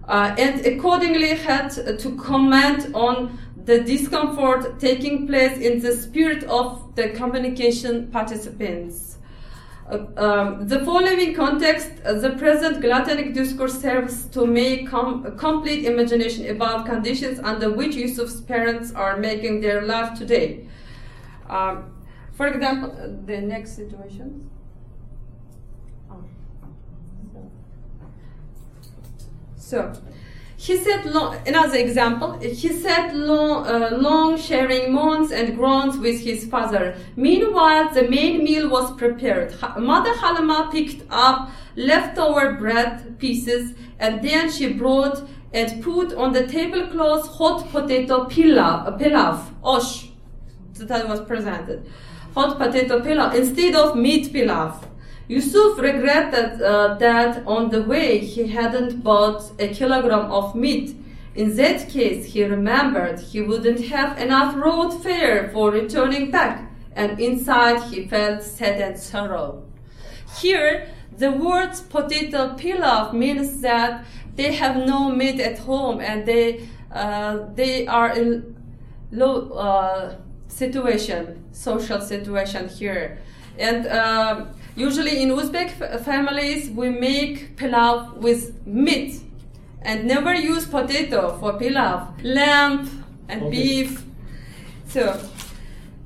[0.09, 6.95] Uh, and accordingly had to comment on the discomfort taking place in the spirit of
[6.97, 9.19] the communication participants.
[9.91, 15.85] Uh, um, the following context, uh, the present gluttonic discourse serves to make com- complete
[15.85, 20.67] imagination about conditions under which Yusuf's parents are making their life today.
[21.49, 21.93] Um,
[22.33, 24.49] for example, uh, the next situation.
[29.57, 29.93] So,
[30.63, 36.21] he said, long, another example, he said long, uh, long sharing moans and groans with
[36.21, 36.95] his father.
[37.17, 39.57] Meanwhile, the main meal was prepared.
[39.77, 46.47] Mother Halima picked up leftover bread pieces and then she brought and put on the
[46.47, 50.11] tablecloth hot potato pilaf, pilaf, osh,
[50.75, 51.91] that was presented.
[52.37, 54.92] Hot potato pilaf instead of meat pilaf.
[55.29, 60.97] Yusuf regretted uh, that on the way he hadn't bought a kilogram of meat.
[61.35, 67.19] In that case, he remembered he wouldn't have enough road fare for returning back, and
[67.19, 69.63] inside he felt sad and sorrow.
[70.41, 74.05] Here, the word potato pilaf means that
[74.35, 78.57] they have no meat at home and they uh, they are in
[79.11, 80.17] low uh,
[80.49, 83.19] situation, social situation here,
[83.57, 83.87] and.
[83.87, 89.21] Uh, Usually in Uzbek families, we make pilav with meat
[89.83, 93.51] and never use potato for pilav, lamb and okay.
[93.51, 94.05] beef.
[94.89, 95.21] So,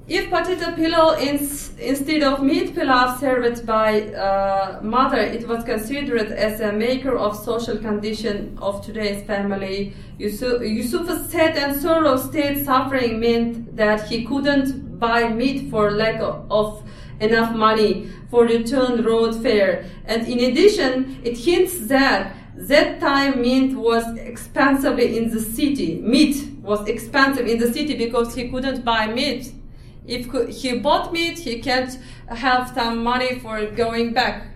[0.08, 6.32] if potato pilav is, instead of meat pilav served by uh, mother, it was considered
[6.32, 9.94] as a maker of social condition of today's family.
[10.18, 16.20] Yusuf, Yusuf's sad and sorrow state suffering meant that he couldn't buy meat for lack
[16.20, 16.82] of, of
[17.20, 19.86] enough money for return road fare.
[20.04, 26.00] And in addition, it hints that that time meat was expensive in the city.
[26.00, 29.52] Meat was expensive in the city because he couldn't buy meat.
[30.06, 31.98] If he bought meat, he can't
[32.28, 34.46] have some money for going back.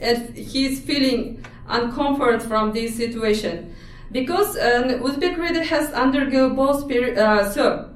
[0.00, 3.74] And he's feeling uncomfort from this situation.
[4.10, 7.93] Because an Uzbek reader has undergone both uh, so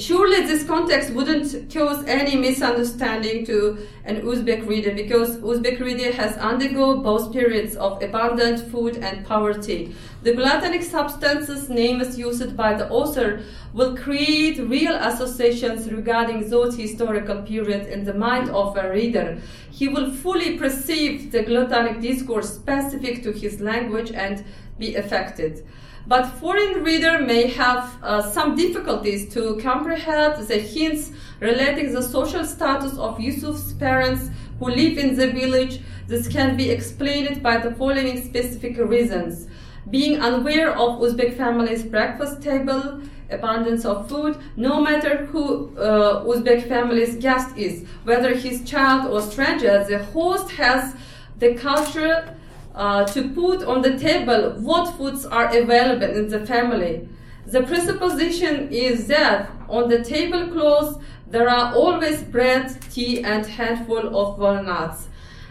[0.00, 6.38] Surely this context wouldn't cause any misunderstanding to an Uzbek reader because Uzbek reader has
[6.38, 9.94] undergone both periods of abundant food and poverty.
[10.22, 13.42] The gluttonic substances names used by the author
[13.74, 19.38] will create real associations regarding those historical periods in the mind of a reader.
[19.70, 24.46] He will fully perceive the gluttonic discourse specific to his language and
[24.78, 25.62] be affected
[26.06, 32.44] but foreign reader may have uh, some difficulties to comprehend the hints relating the social
[32.44, 35.80] status of Yusuf's parents who live in the village.
[36.06, 39.46] This can be explained by the following specific reasons.
[39.88, 46.68] Being unaware of Uzbek family's breakfast table, abundance of food, no matter who uh, Uzbek
[46.68, 50.94] family's guest is, whether his child or stranger, the host has
[51.38, 52.36] the culture
[52.74, 57.08] uh, to put on the table what foods are available in the family.
[57.46, 64.36] The presupposition is that on the tablecloth There are always bread, tea, and handful of
[64.38, 65.06] walnuts.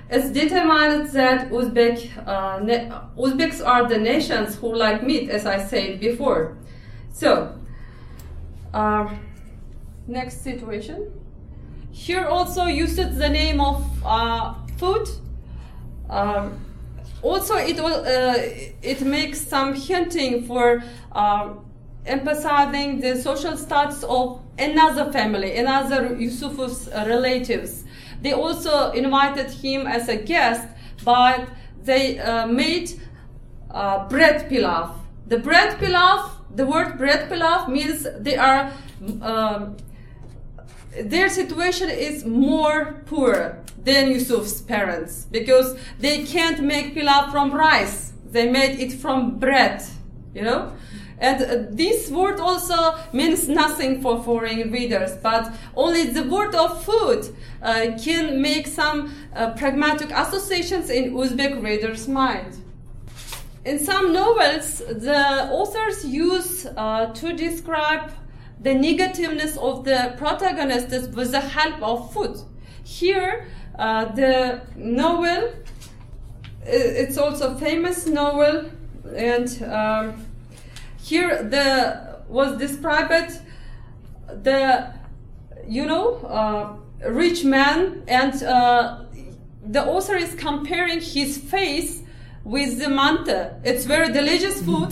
[0.10, 2.60] It's determined that Uzbek, uh,
[3.18, 6.58] Uzbeks are the nations who like meat, as I said before.
[7.14, 7.58] So,
[8.74, 9.10] uh,
[10.06, 11.14] next situation.
[11.92, 15.08] Here also used the name of uh, food.
[16.10, 16.60] Um,
[17.22, 18.36] also, it will uh,
[18.82, 21.66] it makes some hinting for um,
[22.06, 27.84] emphasizing the social status of another family, another Yusuf's relatives.
[28.22, 30.68] They also invited him as a guest,
[31.04, 31.48] but
[31.84, 33.00] they uh, made
[33.72, 34.96] uh, bread pilaf.
[35.28, 38.72] The bread pilaf, the word bread pilaf means they are
[39.22, 39.78] um,
[40.92, 48.14] their situation is more poor than Yusuf's parents because they can't make pilaf from rice.
[48.32, 49.84] They made it from bread,
[50.34, 50.74] you know?
[51.20, 56.84] And uh, this word also means nothing for foreign readers, but only the word of
[56.84, 62.56] food uh, can make some uh, pragmatic associations in Uzbek readers' mind.
[63.66, 68.12] In some novels, the authors use uh, to describe
[68.60, 72.38] the negativeness of the protagonist is with the help of food.
[72.84, 73.48] Here,
[73.78, 75.54] uh, the novel,
[76.64, 78.70] it's also famous novel,
[79.16, 80.26] and um,
[81.02, 83.40] here the was described
[84.44, 84.94] the
[85.68, 86.76] you know uh,
[87.10, 89.04] rich man and uh,
[89.66, 92.04] the author is comparing his face
[92.44, 93.60] with the manta.
[93.64, 94.90] It's very delicious food,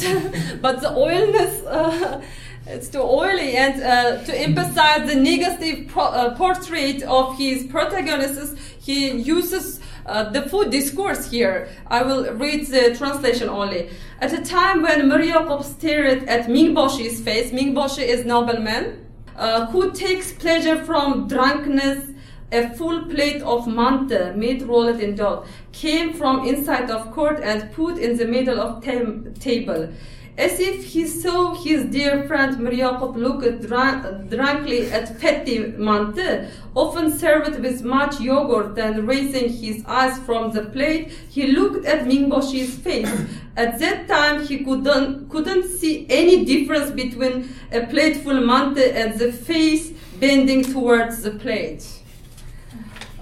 [0.62, 2.22] but the oilness uh,
[2.70, 8.56] it's too oily and uh, to emphasize the negative pro- uh, portrait of his protagonists
[8.80, 11.68] he uses uh, the food discourse here.
[11.88, 13.90] I will read the translation only.
[14.22, 19.06] At a time when Miryaqub stared at Mingboshi's face Mingboshi is nobleman
[19.36, 22.12] uh, who takes pleasure from drunkenness
[22.50, 25.44] a full plate of manta, meat rolled in dough,
[25.74, 29.90] came from inside of court and put in the middle of table
[30.38, 37.60] as if he saw his dear friend Miryaqub look drunkenly at petty mante, often served
[37.60, 43.12] with much yogurt, and raising his eyes from the plate, he looked at Mingboshi's face.
[43.56, 49.32] At that time, he couldn't, couldn't see any difference between a plateful mante and the
[49.32, 51.84] face bending towards the plate.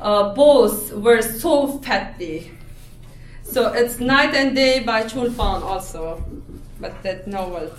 [0.02, 2.52] Uh, both were so fatty.
[3.44, 6.22] So it's Night and Day by Chulpan also
[6.80, 7.72] but that novel.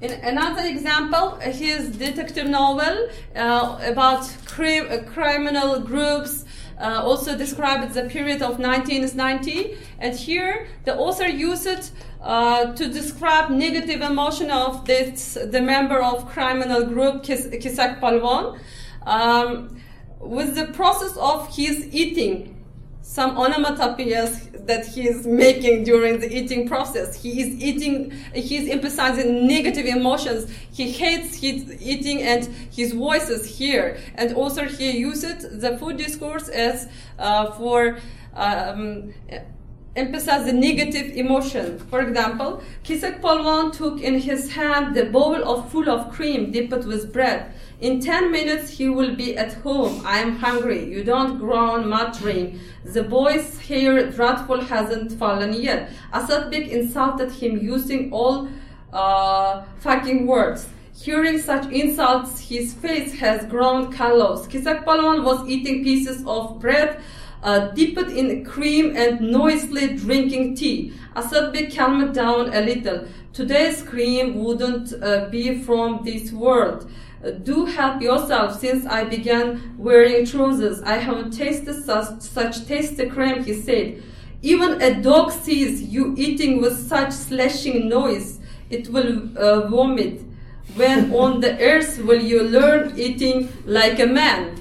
[0.00, 6.44] In another example, his detective novel uh, about cri- criminal groups
[6.80, 9.76] uh, also describes the period of 1990.
[9.98, 11.90] And here, the author used
[12.22, 18.58] uh, to describe negative emotion of this the member of criminal group Kis- Kisak Palwan
[19.06, 19.80] um,
[20.20, 22.57] with the process of his eating
[23.08, 27.16] some onomatopoeias that he is making during the eating process.
[27.22, 30.52] He is eating, he's emphasizing negative emotions.
[30.70, 33.96] He hates his eating and his voices here.
[34.14, 36.86] And also he uses the food discourse as
[37.18, 37.98] uh, for
[38.34, 39.14] um,
[39.96, 41.78] emphasize the negative emotion.
[41.90, 46.84] For example, Kisak Palwan took in his hand the bowl of full of cream dipped
[46.84, 47.54] with bread.
[47.80, 50.02] In 10 minutes he will be at home.
[50.04, 50.92] I am hungry.
[50.92, 52.58] You don't groan muttering.
[52.84, 55.90] The boy's hair dreadful hasn't fallen yet.
[56.12, 58.48] Asadbek insulted him using all
[58.92, 60.68] uh, fucking words.
[60.92, 64.48] Hearing such insults, his face has grown callous.
[64.48, 67.00] Kisak Palwan was eating pieces of bread
[67.44, 70.92] uh, dipped in cream and noisily drinking tea.
[71.14, 73.06] Asadbek calmed down a little.
[73.32, 76.90] Today's cream wouldn't uh, be from this world.
[77.42, 80.80] Do help yourself since I began wearing trousers.
[80.82, 84.02] I haven't tasted such, such tasty cream, he said.
[84.40, 88.38] Even a dog sees you eating with such slashing noise,
[88.70, 90.22] it will uh, vomit.
[90.76, 94.54] When on the earth will you learn eating like a man?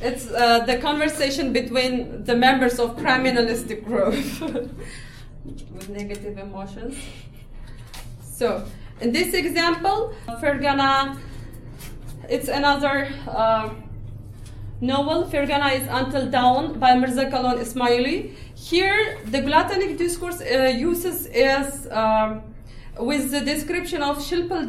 [0.00, 4.14] It's uh, the conversation between the members of criminalistic group
[5.44, 6.96] with negative emotions.
[8.22, 8.64] So,
[9.00, 11.18] in this example, Fergana,
[12.28, 13.70] it's another uh,
[14.80, 15.24] novel.
[15.24, 18.34] Fergana is Until Dawn by Mirza Kalon Ismaili.
[18.54, 22.42] Here, the gluttonic discourse uh, uses is um,
[22.98, 24.68] with the description of Shilpal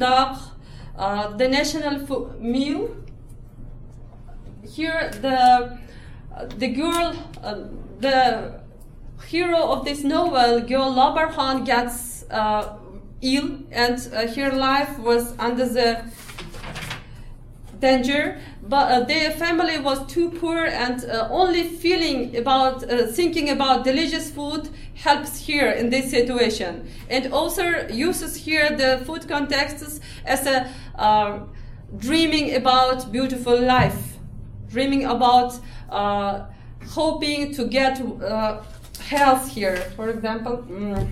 [0.98, 2.96] uh, the national meal.
[4.64, 5.80] Here, the
[6.58, 7.64] the girl, uh,
[8.00, 8.62] the
[9.28, 12.78] hero of this novel, Gyol Labarhan, gets uh,
[13.22, 16.04] ill and uh, her life was under the
[17.80, 23.50] danger but uh, their family was too poor and uh, only feeling about uh, thinking
[23.50, 26.88] about delicious food helps here in this situation.
[27.10, 30.70] And also uses here the food contexts as a
[31.02, 31.50] um,
[31.98, 34.20] dreaming about beautiful life
[34.70, 35.60] dreaming about
[35.90, 36.46] uh,
[36.90, 38.62] hoping to get uh,
[39.02, 39.78] health here.
[39.96, 41.08] For example mm,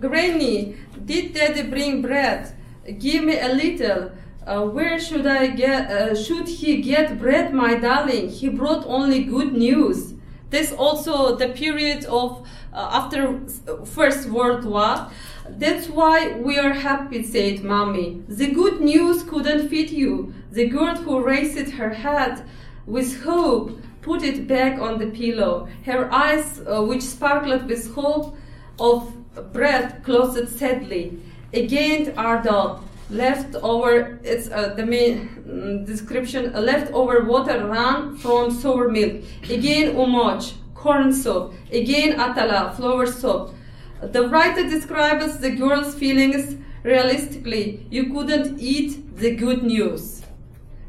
[0.00, 2.54] granny did daddy bring bread
[2.98, 4.10] give me a little
[4.46, 5.90] uh, where should I get?
[5.90, 8.28] Uh, should he get bread, my darling?
[8.28, 10.14] He brought only good news.
[10.50, 13.40] This also the period of uh, after
[13.84, 15.10] First World War.
[15.48, 18.22] That's why we are happy, said Mommy.
[18.28, 20.32] The good news couldn't fit you.
[20.52, 22.44] The girl who raised her head
[22.86, 25.68] with hope put it back on the pillow.
[25.84, 28.36] Her eyes, uh, which sparkled with hope
[28.78, 29.12] of
[29.42, 31.18] bread, closed sadly.
[31.52, 39.22] Again, Ardal leftover it's uh, the main mm, description leftover water ran from sour milk.
[39.44, 41.52] Again umoch corn soup.
[41.70, 43.54] Again atala flour soup.
[44.02, 47.86] The writer describes the girl's feelings realistically.
[47.90, 50.22] You couldn't eat the good news.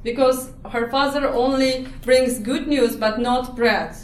[0.03, 3.95] Because her father only brings good news but not bread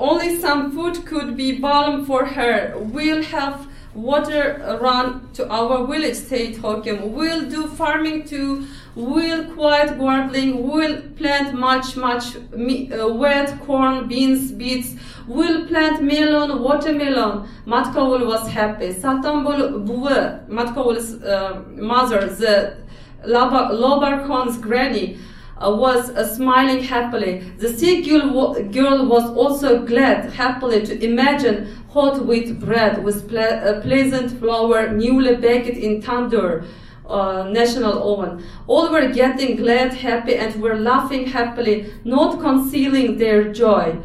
[0.00, 6.14] only some food could be balm for her we'll have water run to our village,
[6.14, 7.10] said Hokim.
[7.10, 8.66] We'll do farming too.
[8.94, 10.68] We'll quiet gardening.
[10.68, 14.94] We'll plant much, much uh, wet corn, beans, beets.
[15.26, 17.48] We'll plant melon, watermelon.
[17.66, 18.92] Matkawul was happy.
[18.92, 22.76] Satambul Buwe, Matkawul's uh, mother, the
[23.24, 25.18] Lobar granny,
[25.60, 27.40] uh, was uh, smiling happily.
[27.58, 33.38] The sick girl, girl was also glad happily to imagine hot wheat bread with ple
[33.38, 36.64] uh, pleasant flour newly baked in tandoor.
[37.06, 38.40] Uh, national oven.
[38.68, 43.98] All were getting glad, happy, and were laughing happily, not concealing their joy.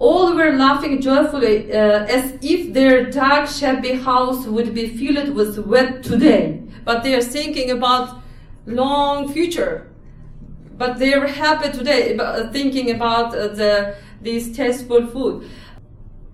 [0.00, 5.56] All were laughing joyfully, uh, as if their dark, shabby house would be filled with
[5.66, 6.64] wet today.
[6.84, 8.22] But they are thinking about
[8.66, 9.87] long future
[10.78, 15.48] but they are happy today about, thinking about uh, the this tasteful food.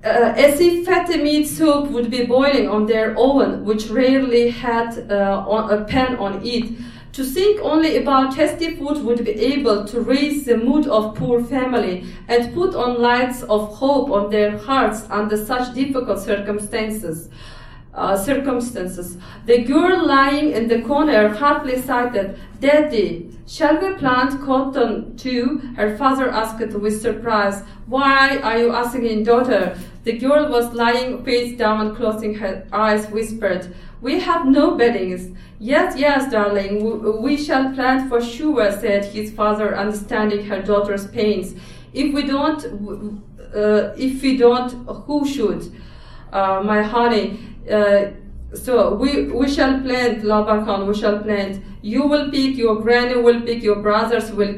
[0.05, 5.11] Uh, as if fatty meat soup would be boiling on their oven, which rarely had
[5.11, 6.77] uh, on, a pan on it.
[7.15, 11.43] To think only about tasty food would be able to raise the mood of poor
[11.43, 17.31] family and put on lights of hope on their hearts under such difficult circumstances.
[17.95, 19.19] Uh, circumstances.
[19.47, 25.63] The girl lying in the corner hardly sighted, Daddy, shall we plant cotton too?
[25.77, 27.63] Her father asked with surprise.
[27.87, 29.79] Why are you asking, daughter?
[30.03, 35.31] The girl was lying face down, and closing her eyes, whispered, We have no beddings.
[35.61, 41.55] Yes, yes, darling, we shall plant for sure, said his father, understanding her daughter's pains.
[41.93, 42.65] If we don't,
[43.55, 44.73] uh, if we don't,
[45.07, 45.73] who should?
[46.35, 47.39] Uh, my honey,
[47.71, 48.07] uh,
[48.53, 51.63] so we, we shall plant, Laban we shall plant.
[51.81, 54.55] You will pick, your granny will pick, your brothers will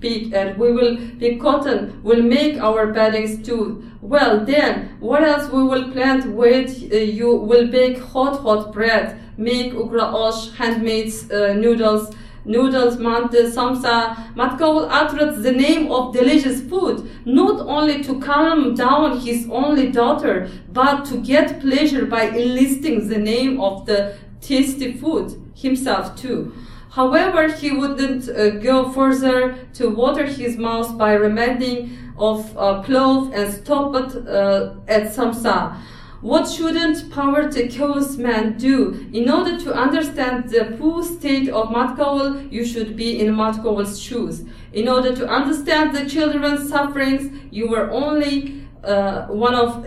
[0.00, 3.88] pick, and we will pick cotton, we'll make our beddings too.
[4.02, 6.26] Well, then, what else we will plant?
[6.26, 12.12] Wait, uh, you will bake hot, hot bread, make ugra osh, handmade uh, noodles,
[12.44, 14.16] noodles, mante, samsa.
[14.34, 20.48] Matkawul uttered the name of delicious food, not only to calm down his only daughter,
[20.72, 26.52] but to get pleasure by enlisting the name of the tasty food himself too.
[26.90, 33.32] However, he wouldn't uh, go further to water his mouth by reminding of uh, clove
[33.32, 35.76] and stop it uh, at samsa.
[36.20, 39.08] What shouldn't poverty-curious man do?
[39.12, 44.44] In order to understand the poor state of Matkawul, you should be in Matkawul's shoes.
[44.74, 49.86] In order to understand the children's sufferings, you were only uh, one of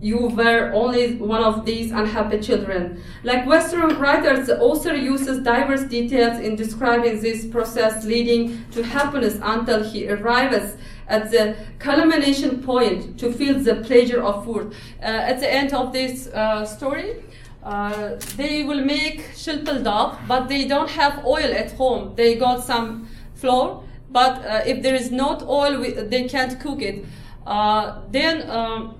[0.00, 3.02] you were only one of these unhappy children.
[3.22, 9.38] Like Western writers, the author uses diverse details in describing this process leading to happiness
[9.42, 10.76] until he arrives
[11.10, 14.72] at the culmination point to feel the pleasure of food.
[15.02, 17.16] Uh, at the end of this uh, story,
[17.62, 22.14] uh, they will make shilpil dog, but they don't have oil at home.
[22.16, 26.80] They got some flour, but uh, if there is not oil, we, they can't cook
[26.80, 27.04] it.
[27.46, 28.94] Uh, then um,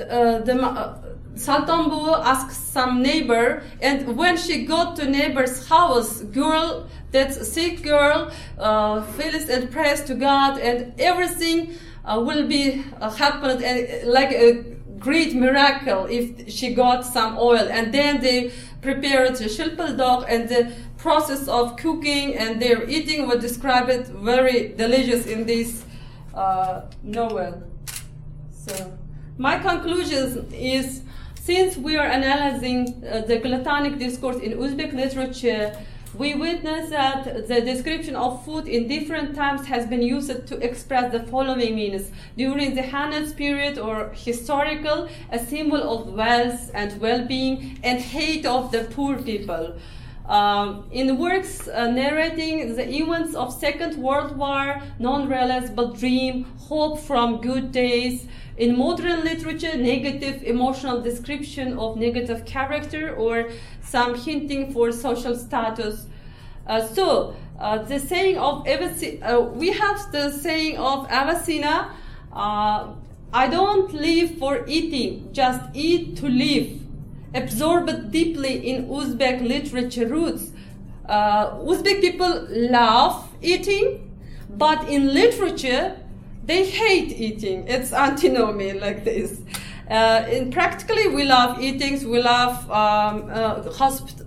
[0.00, 0.54] uh, the
[1.38, 8.30] Saltambu asked some neighbor, and when she got to neighbor's house, girl, that sick girl,
[8.58, 11.74] uh, feels and prays to God, and everything
[12.04, 14.64] uh, will be uh, happened, and uh, like a
[14.98, 18.50] great miracle if she got some oil and then they
[18.82, 25.26] prepared the shilpildog and the process of cooking and their eating was described very delicious
[25.26, 25.84] in this
[26.34, 27.62] uh, novel.
[28.50, 28.98] So
[29.36, 31.02] my conclusion is
[31.48, 35.74] since we are analyzing uh, the gluttonic discourse in Uzbek literature,
[36.12, 41.10] we witness that the description of food in different times has been used to express
[41.10, 42.10] the following meanings.
[42.36, 48.70] During the Hannes period or historical, a symbol of wealth and well-being and hate of
[48.70, 49.74] the poor people.
[50.28, 57.40] Um, in works uh, narrating the events of Second World War, non-realizable dream, hope from
[57.40, 58.26] good days.
[58.58, 63.50] In modern literature, negative emotional description of negative character or
[63.80, 66.06] some hinting for social status.
[66.66, 71.94] Uh, so, uh, the saying of uh, we have the saying of Avicenna,
[72.32, 72.88] uh,
[73.32, 76.80] I don't live for eating, just eat to live.
[77.34, 80.50] Absorbed deeply in Uzbek literature roots.
[81.08, 84.10] Uh, Uzbek people love eating,
[84.50, 85.96] but in literature,
[86.48, 87.68] they hate eating.
[87.68, 89.40] It's antinomy like this.
[89.90, 91.94] Uh, in practically, we love eating.
[92.10, 94.24] We love um, uh, hosp-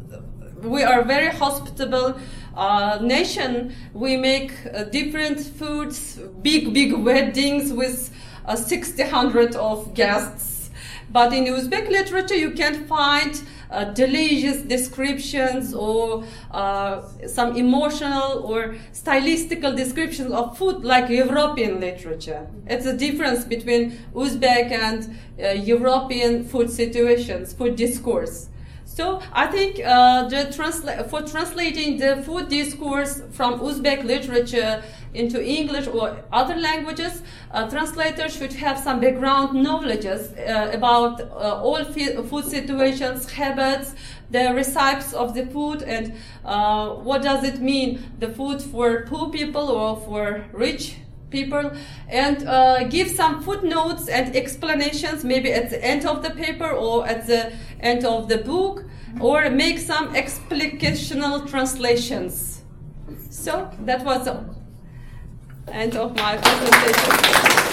[0.64, 2.20] We are very hospitable
[2.56, 3.74] uh, nation.
[3.94, 8.12] We make uh, different foods, big big weddings with
[8.46, 10.70] uh, 60, hundred of guests.
[11.10, 13.34] But in Uzbek literature, you can't find
[13.72, 22.48] uh, delicious descriptions or uh, some emotional or stylistical descriptions of food like European literature.
[22.68, 28.50] It's a difference between Uzbek and uh, European food situations, food discourse.
[29.02, 34.84] So I think uh, transla- for translating the food discourse from Uzbek literature
[35.16, 41.68] into English or other languages, uh, translators should have some background knowledges uh, about uh,
[41.68, 41.84] all
[42.30, 43.96] food situations, habits,
[44.30, 46.14] the recipes of the food, and
[46.46, 47.90] uh, what does it mean,
[48.20, 50.98] the food for poor people or for rich
[51.32, 51.72] people
[52.10, 57.08] and uh, give some footnotes and explanations maybe at the end of the paper or
[57.08, 58.84] at the end of the book
[59.20, 62.62] or make some explicational translations.
[63.30, 64.44] So that was the
[65.72, 67.71] end of my presentation